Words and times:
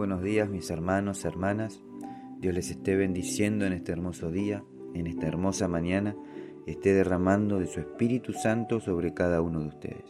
buenos 0.00 0.22
días 0.22 0.48
mis 0.48 0.70
hermanos, 0.70 1.26
hermanas. 1.26 1.82
Dios 2.38 2.54
les 2.54 2.70
esté 2.70 2.96
bendiciendo 2.96 3.66
en 3.66 3.74
este 3.74 3.92
hermoso 3.92 4.30
día, 4.30 4.64
en 4.94 5.06
esta 5.06 5.26
hermosa 5.26 5.68
mañana, 5.68 6.16
esté 6.66 6.94
derramando 6.94 7.58
de 7.58 7.66
su 7.66 7.80
Espíritu 7.80 8.32
Santo 8.32 8.80
sobre 8.80 9.12
cada 9.12 9.42
uno 9.42 9.60
de 9.60 9.66
ustedes. 9.66 10.06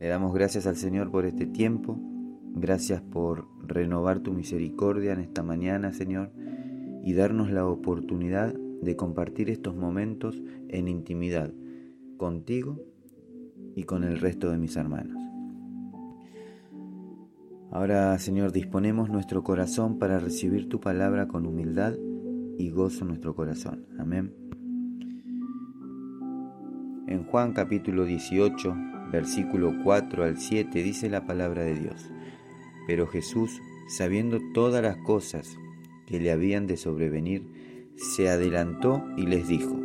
Le 0.00 0.08
damos 0.08 0.32
gracias 0.32 0.66
al 0.66 0.76
Señor 0.76 1.10
por 1.10 1.26
este 1.26 1.44
tiempo, 1.44 1.98
gracias 2.54 3.02
por 3.02 3.46
renovar 3.68 4.20
tu 4.20 4.32
misericordia 4.32 5.12
en 5.12 5.20
esta 5.20 5.42
mañana, 5.42 5.92
Señor, 5.92 6.32
y 7.04 7.12
darnos 7.12 7.50
la 7.50 7.66
oportunidad 7.66 8.54
de 8.54 8.96
compartir 8.96 9.50
estos 9.50 9.76
momentos 9.76 10.42
en 10.68 10.88
intimidad 10.88 11.52
contigo 12.16 12.80
y 13.76 13.82
con 13.82 14.04
el 14.04 14.20
resto 14.20 14.50
de 14.50 14.56
mis 14.56 14.74
hermanos. 14.76 15.23
Ahora, 17.74 18.16
Señor, 18.20 18.52
disponemos 18.52 19.10
nuestro 19.10 19.42
corazón 19.42 19.98
para 19.98 20.20
recibir 20.20 20.68
tu 20.68 20.78
palabra 20.78 21.26
con 21.26 21.44
humildad 21.44 21.92
y 22.56 22.70
gozo 22.70 23.04
nuestro 23.04 23.34
corazón. 23.34 23.84
Amén. 23.98 24.32
En 27.08 27.24
Juan 27.24 27.52
capítulo 27.52 28.04
18, 28.04 28.76
versículo 29.10 29.74
4 29.82 30.22
al 30.22 30.38
7 30.38 30.84
dice 30.84 31.10
la 31.10 31.26
palabra 31.26 31.64
de 31.64 31.74
Dios. 31.74 32.12
Pero 32.86 33.08
Jesús, 33.08 33.60
sabiendo 33.88 34.38
todas 34.52 34.80
las 34.80 34.98
cosas 34.98 35.58
que 36.06 36.20
le 36.20 36.30
habían 36.30 36.68
de 36.68 36.76
sobrevenir, 36.76 37.90
se 37.96 38.28
adelantó 38.28 39.04
y 39.16 39.26
les 39.26 39.48
dijo, 39.48 39.76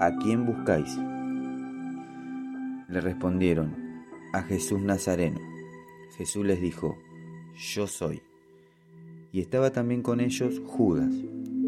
¿A 0.00 0.16
quién 0.16 0.44
buscáis? 0.44 0.98
Le 2.88 3.00
respondieron, 3.00 3.76
a 4.32 4.42
Jesús 4.42 4.80
Nazareno. 4.80 5.53
Jesús 6.16 6.46
les 6.46 6.60
dijo, 6.60 6.96
yo 7.54 7.86
soy. 7.86 8.22
Y 9.32 9.40
estaba 9.40 9.72
también 9.72 10.02
con 10.02 10.20
ellos 10.20 10.60
Judas, 10.64 11.12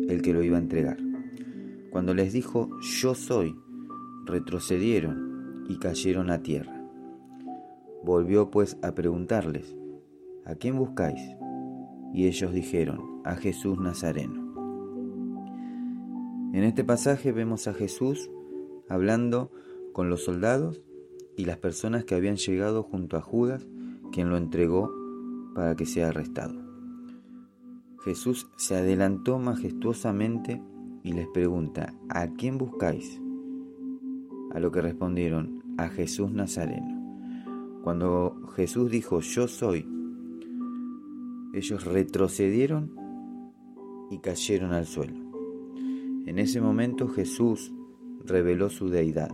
el 0.09 0.23
que 0.23 0.33
lo 0.33 0.43
iba 0.43 0.57
a 0.57 0.61
entregar. 0.61 0.99
Cuando 1.91 2.15
les 2.15 2.33
dijo, 2.33 2.71
yo 2.81 3.15
soy, 3.15 3.57
retrocedieron 4.25 5.65
y 5.69 5.79
cayeron 5.79 6.31
a 6.31 6.43
tierra. 6.43 6.81
Volvió 8.05 8.51
pues 8.51 8.79
a 8.83 8.95
preguntarles, 8.95 9.75
¿a 10.45 10.55
quién 10.55 10.77
buscáis? 10.77 11.21
Y 12.15 12.27
ellos 12.27 12.53
dijeron, 12.53 13.21
a 13.25 13.35
Jesús 13.35 13.79
Nazareno. 13.79 14.47
En 16.53 16.63
este 16.63 16.85
pasaje 16.85 17.33
vemos 17.33 17.67
a 17.67 17.75
Jesús 17.75 18.31
hablando 18.89 19.51
con 19.93 20.09
los 20.09 20.25
soldados 20.25 20.83
y 21.37 21.45
las 21.47 21.59
personas 21.59 22.05
que 22.05 22.15
habían 22.15 22.37
llegado 22.37 22.85
junto 22.85 23.17
a 23.17 23.21
Judas 23.21 23.67
quien 24.17 24.31
lo 24.31 24.39
entregó 24.39 24.91
para 25.55 25.77
que 25.77 25.85
sea 25.85 26.09
arrestado. 26.09 26.55
Jesús 28.03 28.49
se 28.57 28.75
adelantó 28.75 29.39
majestuosamente 29.39 30.63
y 31.03 31.13
les 31.13 31.29
pregunta, 31.29 31.93
¿a 32.09 32.29
quién 32.29 32.57
buscáis? 32.57 33.21
A 34.55 34.59
lo 34.59 34.73
que 34.73 34.81
respondieron, 34.81 35.63
a 35.77 35.91
Jesús 35.91 36.33
Nazareno. 36.33 36.99
Cuando 37.85 38.41
Jesús 38.57 38.91
dijo, 38.91 39.21
yo 39.21 39.49
soy, 39.49 39.87
ellos 41.53 41.85
retrocedieron 41.85 42.97
y 44.11 44.21
cayeron 44.21 44.73
al 44.73 44.87
suelo. 44.87 45.21
En 46.25 46.39
ese 46.39 46.63
momento 46.63 47.07
Jesús 47.07 47.71
reveló 48.25 48.71
su 48.71 48.89
deidad, 48.89 49.31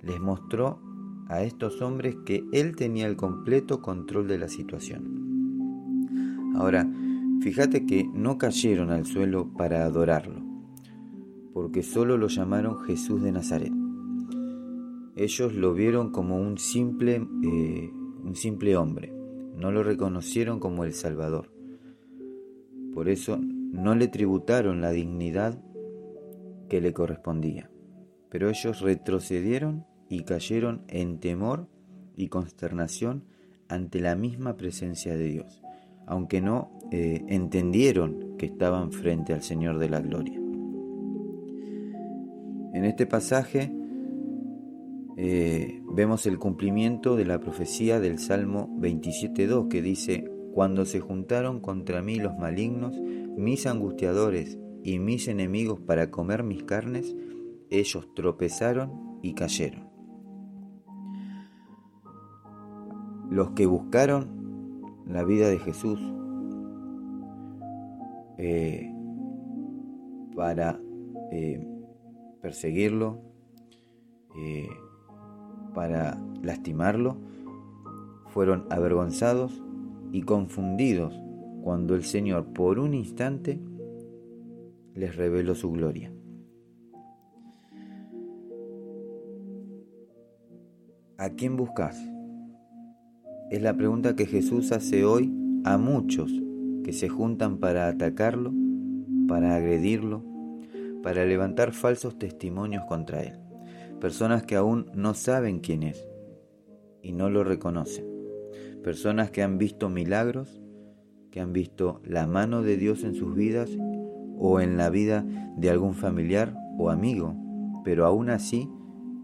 les 0.00 0.18
mostró 0.20 0.80
a 1.28 1.42
estos 1.42 1.82
hombres 1.82 2.16
que 2.24 2.44
él 2.52 2.76
tenía 2.76 3.06
el 3.06 3.16
completo 3.16 3.80
control 3.82 4.28
de 4.28 4.38
la 4.38 4.48
situación. 4.48 5.26
Ahora, 6.56 6.88
fíjate 7.40 7.86
que 7.86 8.08
no 8.12 8.38
cayeron 8.38 8.90
al 8.90 9.06
suelo 9.06 9.52
para 9.52 9.84
adorarlo, 9.84 10.42
porque 11.52 11.82
solo 11.82 12.16
lo 12.16 12.28
llamaron 12.28 12.80
Jesús 12.80 13.22
de 13.22 13.32
Nazaret. 13.32 13.72
Ellos 15.16 15.54
lo 15.54 15.74
vieron 15.74 16.10
como 16.12 16.38
un 16.38 16.58
simple, 16.58 17.26
eh, 17.42 17.90
un 18.22 18.34
simple 18.34 18.76
hombre, 18.76 19.12
no 19.56 19.72
lo 19.72 19.82
reconocieron 19.82 20.60
como 20.60 20.84
el 20.84 20.92
Salvador. 20.92 21.50
Por 22.92 23.08
eso 23.08 23.38
no 23.38 23.94
le 23.94 24.08
tributaron 24.08 24.80
la 24.80 24.90
dignidad 24.90 25.62
que 26.68 26.80
le 26.80 26.92
correspondía. 26.92 27.70
Pero 28.30 28.48
ellos 28.50 28.80
retrocedieron 28.80 29.86
y 30.08 30.22
cayeron 30.22 30.82
en 30.88 31.18
temor 31.18 31.68
y 32.16 32.28
consternación 32.28 33.24
ante 33.68 34.00
la 34.00 34.14
misma 34.14 34.56
presencia 34.56 35.16
de 35.16 35.24
Dios, 35.24 35.62
aunque 36.06 36.40
no 36.40 36.70
eh, 36.90 37.24
entendieron 37.28 38.36
que 38.38 38.46
estaban 38.46 38.92
frente 38.92 39.32
al 39.32 39.42
Señor 39.42 39.78
de 39.78 39.88
la 39.88 40.00
Gloria. 40.00 40.40
En 42.72 42.84
este 42.84 43.06
pasaje 43.06 43.72
eh, 45.16 45.80
vemos 45.90 46.26
el 46.26 46.38
cumplimiento 46.38 47.16
de 47.16 47.24
la 47.24 47.40
profecía 47.40 48.00
del 48.00 48.18
Salmo 48.18 48.68
27.2 48.78 49.68
que 49.68 49.80
dice, 49.80 50.30
Cuando 50.52 50.84
se 50.84 51.00
juntaron 51.00 51.60
contra 51.60 52.02
mí 52.02 52.16
los 52.16 52.36
malignos, 52.36 52.98
mis 53.36 53.66
angustiadores 53.66 54.58
y 54.84 54.98
mis 54.98 55.26
enemigos 55.28 55.80
para 55.80 56.10
comer 56.10 56.42
mis 56.42 56.64
carnes, 56.64 57.16
ellos 57.70 58.08
tropezaron 58.14 59.18
y 59.22 59.34
cayeron. 59.34 59.85
Los 63.30 63.50
que 63.50 63.66
buscaron 63.66 64.36
la 65.06 65.24
vida 65.24 65.48
de 65.48 65.58
Jesús 65.58 66.00
eh, 68.38 68.92
para 70.34 70.78
eh, 71.32 71.66
perseguirlo, 72.42 73.20
eh, 74.36 74.68
para 75.74 76.20
lastimarlo, 76.42 77.16
fueron 78.28 78.66
avergonzados 78.70 79.62
y 80.12 80.22
confundidos 80.22 81.18
cuando 81.62 81.94
el 81.94 82.04
Señor 82.04 82.52
por 82.52 82.78
un 82.78 82.94
instante 82.94 83.58
les 84.94 85.16
reveló 85.16 85.54
su 85.54 85.72
gloria. 85.72 86.12
¿A 91.18 91.30
quién 91.30 91.56
buscas? 91.56 92.15
Es 93.48 93.62
la 93.62 93.76
pregunta 93.76 94.16
que 94.16 94.26
Jesús 94.26 94.72
hace 94.72 95.04
hoy 95.04 95.32
a 95.64 95.78
muchos 95.78 96.32
que 96.82 96.92
se 96.92 97.08
juntan 97.08 97.58
para 97.58 97.86
atacarlo, 97.86 98.52
para 99.28 99.54
agredirlo, 99.54 100.24
para 101.00 101.24
levantar 101.24 101.72
falsos 101.72 102.18
testimonios 102.18 102.84
contra 102.86 103.22
él. 103.22 103.38
Personas 104.00 104.42
que 104.42 104.56
aún 104.56 104.90
no 104.94 105.14
saben 105.14 105.60
quién 105.60 105.84
es 105.84 106.08
y 107.02 107.12
no 107.12 107.30
lo 107.30 107.44
reconocen. 107.44 108.04
Personas 108.82 109.30
que 109.30 109.44
han 109.44 109.58
visto 109.58 109.88
milagros, 109.90 110.60
que 111.30 111.38
han 111.38 111.52
visto 111.52 112.00
la 112.04 112.26
mano 112.26 112.62
de 112.62 112.76
Dios 112.76 113.04
en 113.04 113.14
sus 113.14 113.36
vidas 113.36 113.70
o 114.38 114.60
en 114.60 114.76
la 114.76 114.90
vida 114.90 115.24
de 115.56 115.70
algún 115.70 115.94
familiar 115.94 116.52
o 116.78 116.90
amigo, 116.90 117.36
pero 117.84 118.06
aún 118.06 118.28
así 118.28 118.68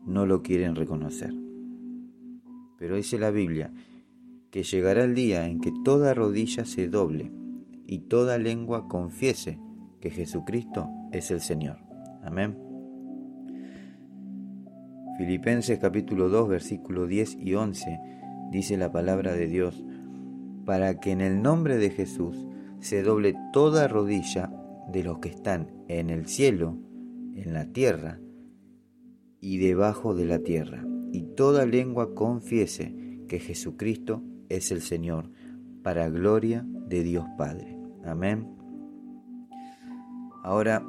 no 0.07 0.27
lo 0.27 0.45
quieren 0.45 0.77
reconocer. 0.77 1.35
Pero 2.79 2.95
dice 2.95 3.19
la 3.19 3.33
Biblia 3.33 3.73
que 4.53 4.63
llegará 4.65 5.05
el 5.05 5.15
día 5.15 5.49
en 5.49 5.61
que 5.61 5.73
toda 5.83 6.13
rodilla 6.13 6.67
se 6.67 6.87
doble 6.87 7.33
y 7.87 8.01
toda 8.01 8.37
lengua 8.37 8.87
confiese 8.87 9.59
que 9.99 10.11
Jesucristo 10.11 10.91
es 11.11 11.31
el 11.31 11.41
Señor. 11.41 11.79
Amén. 12.23 12.59
Filipenses 15.17 15.79
capítulo 15.79 16.29
2 16.29 16.49
versículo 16.51 17.07
10 17.07 17.39
y 17.41 17.55
11 17.55 17.99
dice 18.51 18.77
la 18.77 18.93
palabra 18.93 19.33
de 19.33 19.47
Dios, 19.47 19.83
para 20.67 21.01
que 21.01 21.13
en 21.13 21.23
el 21.23 21.41
nombre 21.41 21.79
de 21.79 21.89
Jesús 21.89 22.47
se 22.79 23.03
doble 23.03 23.35
toda 23.55 23.89
rodilla 23.89 24.53
de 24.93 25.03
los 25.03 25.19
que 25.19 25.31
están 25.31 25.71
en 25.89 26.11
el 26.11 26.27
cielo, 26.27 26.77
en 27.35 27.55
la 27.55 27.73
tierra 27.73 28.21
y 29.41 29.57
debajo 29.57 30.15
de 30.15 30.27
la 30.27 30.41
tierra, 30.41 30.85
y 31.11 31.23
toda 31.23 31.65
lengua 31.65 32.15
confiese 32.15 32.95
que 33.29 33.39
Jesucristo 33.39 34.23
es 34.57 34.71
el 34.71 34.83
Señor, 34.83 35.31
para 35.83 36.09
gloria 36.09 36.65
de 36.67 37.03
Dios 37.03 37.27
Padre. 37.37 37.79
Amén. 38.05 38.49
Ahora, 40.43 40.85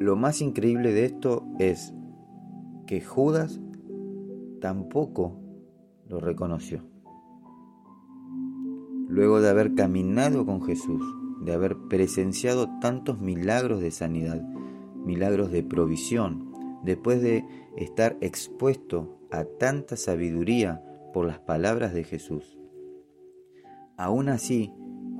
lo 0.00 0.16
más 0.16 0.40
increíble 0.40 0.92
de 0.92 1.04
esto 1.04 1.46
es 1.58 1.94
que 2.86 3.00
Judas 3.00 3.60
tampoco 4.60 5.40
lo 6.08 6.20
reconoció. 6.20 6.82
Luego 9.08 9.40
de 9.40 9.50
haber 9.50 9.74
caminado 9.74 10.44
con 10.46 10.62
Jesús, 10.62 11.02
de 11.42 11.52
haber 11.52 11.76
presenciado 11.88 12.68
tantos 12.80 13.20
milagros 13.20 13.80
de 13.80 13.90
sanidad, 13.90 14.42
milagros 15.04 15.50
de 15.50 15.62
provisión, 15.62 16.52
después 16.84 17.22
de 17.22 17.44
estar 17.76 18.16
expuesto 18.20 19.18
a 19.30 19.44
tanta 19.44 19.96
sabiduría 19.96 20.82
por 21.12 21.26
las 21.26 21.38
palabras 21.38 21.94
de 21.94 22.04
Jesús. 22.04 22.58
Aún 23.96 24.28
así, 24.28 24.72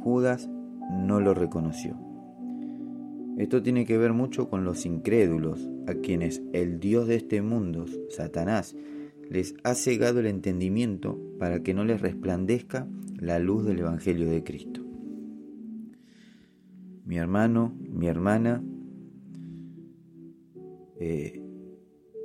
Judas 0.02 0.49
no 0.90 1.20
lo 1.20 1.35
reconoció. 1.35 1.99
Esto 3.37 3.62
tiene 3.62 3.85
que 3.85 3.99
ver 3.99 4.12
mucho 4.12 4.49
con 4.49 4.64
los 4.64 4.85
incrédulos, 4.85 5.69
a 5.87 5.94
quienes 5.94 6.43
el 6.52 6.81
Dios 6.81 7.06
de 7.06 7.17
este 7.17 7.40
mundo, 7.40 7.87
Satanás, 8.08 8.75
les 9.31 9.55
ha 9.62 9.75
cegado 9.75 10.20
el 10.20 10.26
entendimiento 10.26 11.19
para 11.38 11.62
que 11.62 11.75
no 11.75 11.85
les 11.85 12.00
resplandezca 12.00 12.88
la 13.17 13.38
luz 13.38 13.64
del 13.64 13.81
Evangelio 13.81 14.29
de 14.29 14.43
Cristo. 14.43 14.85
Mi 17.05 17.17
hermano, 17.17 17.75
mi 17.90 18.06
hermana, 18.06 18.62
eh, 20.99 21.40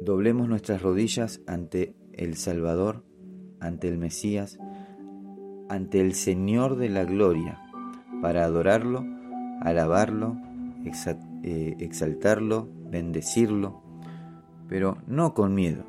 doblemos 0.02 0.50
nuestras 0.50 0.82
rodillas 0.82 1.42
ante 1.46 1.96
el 2.12 2.36
Salvador, 2.36 3.04
ante 3.64 3.88
el 3.88 3.98
Mesías, 3.98 4.60
ante 5.70 6.02
el 6.02 6.14
Señor 6.14 6.76
de 6.76 6.90
la 6.90 7.06
Gloria, 7.06 7.60
para 8.22 8.44
adorarlo, 8.44 9.06
alabarlo, 9.62 10.38
eh, 11.44 11.76
exaltarlo, 11.80 12.70
bendecirlo, 12.90 13.82
pero 14.68 14.98
no 15.08 15.34
con 15.34 15.56
miedo, 15.56 15.86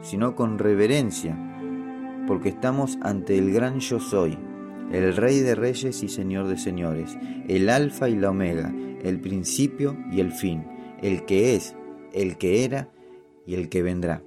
sino 0.00 0.34
con 0.34 0.58
reverencia, 0.58 1.36
porque 2.26 2.48
estamos 2.48 2.98
ante 3.02 3.36
el 3.38 3.52
gran 3.52 3.80
yo 3.80 4.00
soy, 4.00 4.38
el 4.92 5.16
Rey 5.16 5.40
de 5.40 5.54
Reyes 5.54 6.02
y 6.02 6.08
Señor 6.08 6.46
de 6.46 6.58
Señores, 6.58 7.18
el 7.48 7.68
Alfa 7.68 8.08
y 8.08 8.16
la 8.16 8.30
Omega, 8.30 8.72
el 9.02 9.20
principio 9.20 9.96
y 10.10 10.20
el 10.20 10.32
fin, 10.32 10.64
el 11.02 11.24
que 11.24 11.56
es, 11.56 11.76
el 12.12 12.38
que 12.38 12.64
era 12.64 12.88
y 13.46 13.54
el 13.54 13.68
que 13.68 13.82
vendrá, 13.82 14.22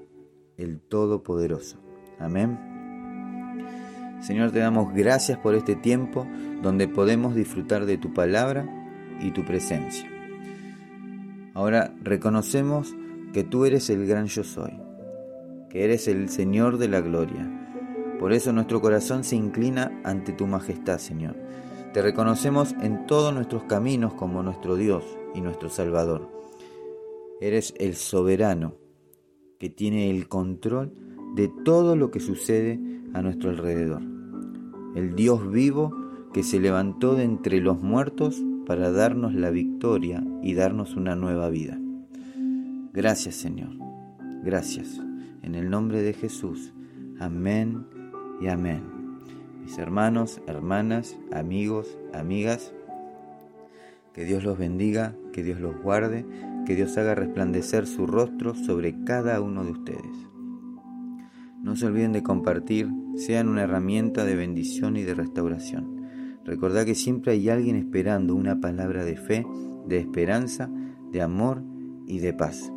el 0.57 0.79
Todopoderoso. 0.79 1.77
Amén. 2.19 2.68
Señor, 4.21 4.51
te 4.51 4.59
damos 4.59 4.93
gracias 4.93 5.37
por 5.37 5.55
este 5.55 5.75
tiempo 5.75 6.27
donde 6.61 6.87
podemos 6.87 7.35
disfrutar 7.35 7.85
de 7.85 7.97
tu 7.97 8.13
palabra 8.13 8.67
y 9.21 9.31
tu 9.31 9.45
presencia. 9.45 10.09
Ahora 11.53 11.93
reconocemos 12.01 12.95
que 13.33 13.43
tú 13.43 13.65
eres 13.65 13.89
el 13.89 14.05
gran 14.05 14.27
yo 14.27 14.43
soy, 14.43 14.79
que 15.69 15.83
eres 15.83 16.07
el 16.07 16.29
Señor 16.29 16.77
de 16.77 16.87
la 16.87 17.01
gloria. 17.01 17.49
Por 18.19 18.33
eso 18.33 18.51
nuestro 18.51 18.81
corazón 18.81 19.23
se 19.23 19.35
inclina 19.35 20.01
ante 20.03 20.33
tu 20.33 20.47
majestad, 20.47 20.97
Señor. 20.97 21.35
Te 21.93 22.01
reconocemos 22.01 22.75
en 22.81 23.07
todos 23.07 23.33
nuestros 23.33 23.63
caminos 23.63 24.13
como 24.13 24.43
nuestro 24.43 24.75
Dios 24.75 25.03
y 25.33 25.41
nuestro 25.41 25.69
Salvador. 25.69 26.29
Eres 27.41 27.73
el 27.77 27.95
soberano 27.95 28.75
que 29.59 29.69
tiene 29.69 30.09
el 30.09 30.27
control 30.27 30.93
de 31.35 31.49
todo 31.63 31.95
lo 31.95 32.11
que 32.11 32.19
sucede 32.19 32.79
a 33.13 33.21
nuestro 33.21 33.49
alrededor. 33.49 34.01
El 34.95 35.15
Dios 35.15 35.51
vivo 35.51 35.95
que 36.33 36.43
se 36.43 36.59
levantó 36.59 37.15
de 37.15 37.23
entre 37.23 37.59
los 37.59 37.81
muertos 37.81 38.41
para 38.65 38.91
darnos 38.91 39.33
la 39.33 39.49
victoria 39.49 40.23
y 40.43 40.53
darnos 40.53 40.95
una 40.95 41.15
nueva 41.15 41.49
vida. 41.49 41.79
Gracias 42.93 43.35
Señor, 43.35 43.71
gracias. 44.43 45.01
En 45.41 45.55
el 45.55 45.69
nombre 45.69 46.01
de 46.01 46.13
Jesús. 46.13 46.73
Amén 47.19 47.85
y 48.41 48.47
amén. 48.47 48.83
Mis 49.63 49.77
hermanos, 49.77 50.41
hermanas, 50.47 51.17
amigos, 51.31 51.97
amigas, 52.13 52.73
que 54.13 54.25
Dios 54.25 54.43
los 54.43 54.57
bendiga, 54.57 55.15
que 55.33 55.43
Dios 55.43 55.59
los 55.59 55.81
guarde, 55.81 56.25
que 56.65 56.75
Dios 56.75 56.97
haga 56.97 57.15
resplandecer 57.15 57.87
su 57.87 58.05
rostro 58.05 58.53
sobre 58.55 59.03
cada 59.03 59.41
uno 59.41 59.63
de 59.63 59.71
ustedes. 59.71 60.28
No 61.61 61.75
se 61.75 61.85
olviden 61.87 62.13
de 62.13 62.23
compartir, 62.23 62.89
sean 63.15 63.49
una 63.49 63.63
herramienta 63.63 64.25
de 64.25 64.35
bendición 64.35 64.95
y 64.97 65.03
de 65.03 65.13
restauración. 65.13 65.99
Recordad 66.45 66.85
que 66.85 66.95
siempre 66.95 67.33
hay 67.33 67.49
alguien 67.49 67.75
esperando 67.75 68.33
una 68.33 68.59
palabra 68.59 69.03
de 69.03 69.17
fe, 69.17 69.45
de 69.87 69.97
esperanza, 69.97 70.69
de 71.11 71.21
amor 71.21 71.63
y 72.07 72.19
de 72.19 72.33
paz. 72.33 72.71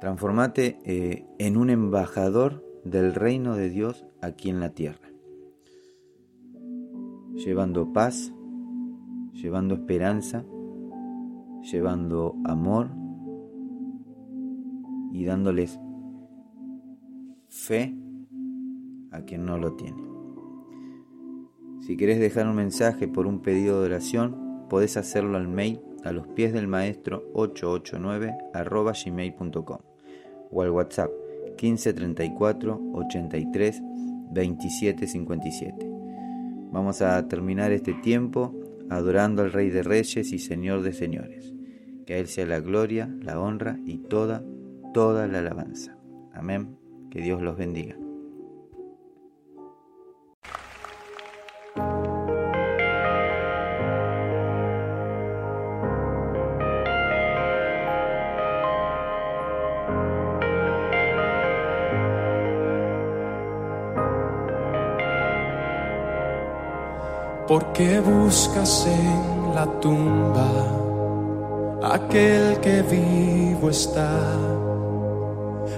Transformate 0.00 0.78
eh, 0.84 1.26
en 1.38 1.56
un 1.56 1.70
embajador 1.70 2.62
del 2.84 3.14
reino 3.14 3.56
de 3.56 3.70
Dios 3.70 4.04
aquí 4.20 4.50
en 4.50 4.60
la 4.60 4.70
tierra, 4.70 5.08
llevando 7.34 7.92
paz, 7.92 8.32
llevando 9.32 9.74
esperanza, 9.74 10.44
llevando 11.62 12.36
amor 12.44 12.90
y 15.12 15.24
dándoles 15.24 15.80
fe 17.54 17.94
a 19.12 19.22
quien 19.22 19.46
no 19.46 19.56
lo 19.58 19.74
tiene. 19.74 20.02
Si 21.80 21.96
querés 21.96 22.18
dejar 22.18 22.48
un 22.48 22.56
mensaje 22.56 23.06
por 23.08 23.26
un 23.26 23.40
pedido 23.40 23.80
de 23.80 23.86
oración, 23.86 24.66
podés 24.68 24.96
hacerlo 24.96 25.36
al 25.36 25.48
mail 25.48 25.80
a 26.02 26.12
los 26.12 26.26
pies 26.28 26.52
del 26.52 26.66
maestro 26.66 27.30
889 27.34 28.34
gmail.com 29.04 29.78
o 30.50 30.62
al 30.62 30.70
WhatsApp 30.70 31.10
1534 31.62 32.80
83 32.92 33.82
27 34.32 35.06
57. 35.06 35.90
Vamos 36.72 37.02
a 37.02 37.28
terminar 37.28 37.70
este 37.70 37.94
tiempo 37.94 38.52
adorando 38.90 39.42
al 39.42 39.52
Rey 39.52 39.70
de 39.70 39.82
Reyes 39.82 40.32
y 40.32 40.38
Señor 40.38 40.82
de 40.82 40.92
Señores. 40.92 41.54
Que 42.04 42.14
a 42.14 42.18
Él 42.18 42.26
sea 42.26 42.46
la 42.46 42.60
gloria, 42.60 43.14
la 43.22 43.40
honra 43.40 43.78
y 43.86 43.98
toda, 43.98 44.44
toda 44.92 45.26
la 45.28 45.38
alabanza. 45.38 45.96
Amén. 46.32 46.83
Que 47.14 47.20
Dios 47.20 47.40
los 47.40 47.56
bendiga. 47.56 47.94
¿Por 67.46 67.72
qué 67.74 68.00
buscas 68.00 68.88
en 68.88 69.54
la 69.54 69.66
tumba 69.80 70.50
aquel 71.80 72.58
que 72.58 72.82
vivo 72.82 73.70
está? 73.70 74.53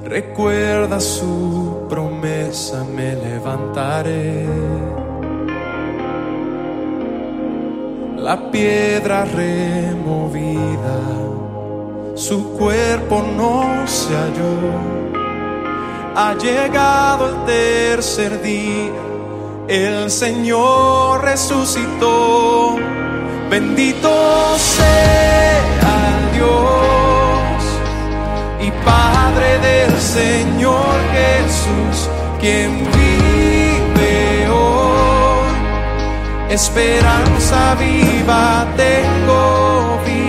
Recuerda 0.09 1.01
su 1.01 1.87
promesa, 1.89 2.85
me 2.85 3.15
levantaré. 3.17 4.47
La 8.17 8.51
piedra 8.51 9.25
removida, 9.25 10.99
su 12.15 12.53
cuerpo 12.53 13.25
no 13.37 13.87
se 13.87 14.15
halló. 14.15 14.57
Ha 16.15 16.35
llegado 16.35 17.29
el 17.29 17.45
tercer 17.45 18.41
día 18.43 19.07
el 19.69 20.11
Señor 20.11 21.25
resucitó. 21.25 22.77
Bendito 23.51 24.57
sea 24.57 26.31
Dios 26.33 27.06
y 28.67 28.71
Padre 28.85 29.59
del 29.61 30.01
Señor 30.01 30.97
Jesús, 31.13 32.11
quien 32.41 32.71
vive 32.79 34.49
hoy. 34.49 35.53
Esperanza 36.51 37.77
viva 37.77 38.67
tengo 38.77 40.01
vida. 40.05 40.26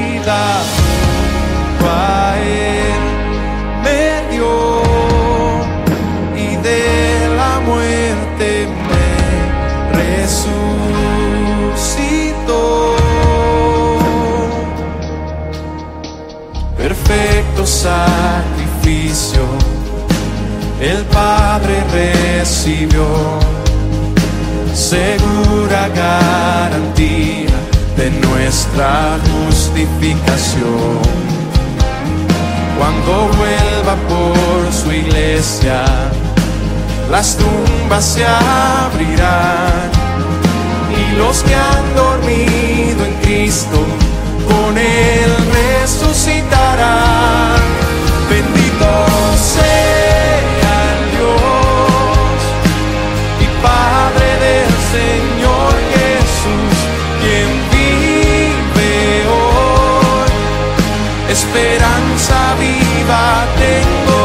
Sacrificio, 17.68 19.42
el 20.80 21.04
Padre 21.06 21.84
recibió, 21.92 23.06
segura 24.74 25.90
garantía 25.90 27.50
de 27.98 28.12
nuestra 28.26 29.18
justificación. 29.30 31.02
Cuando 32.78 33.30
vuelva 33.38 33.96
por 34.08 34.74
su 34.74 34.92
iglesia, 34.92 35.84
las 37.12 37.38
tumbas 37.38 38.06
se 38.06 38.26
abrirán 38.26 39.92
y 40.96 41.18
los 41.18 41.44
que 41.44 41.56
han 41.56 41.96
dormido 41.96 43.06
en 43.06 43.14
Cristo 43.24 43.78
con 44.48 44.78
Él 44.78 45.27
esperanza 61.38 62.56
viva 62.58 63.46
tengo. 63.60 64.17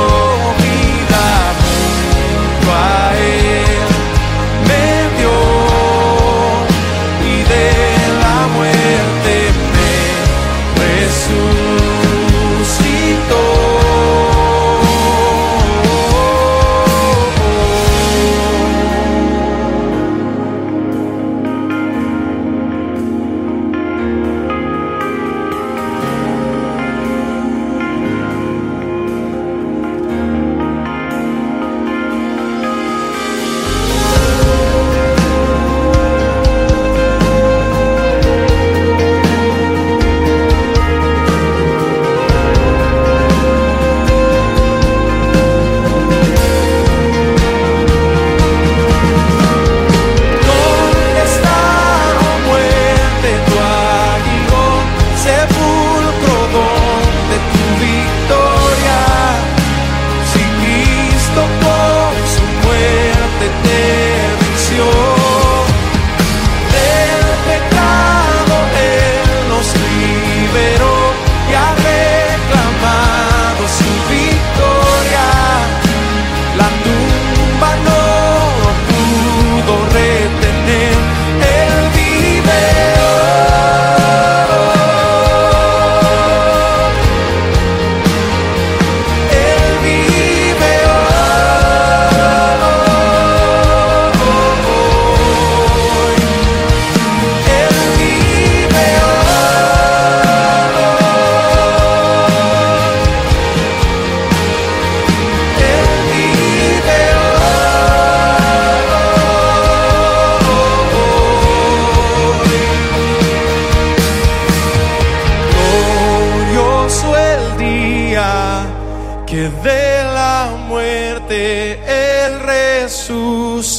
De 119.50 120.04
la 120.04 120.54
muerte 120.68 121.80
Él 121.87 122.40
resucitó. 122.40 123.72